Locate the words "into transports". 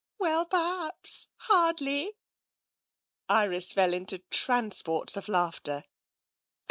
3.93-5.15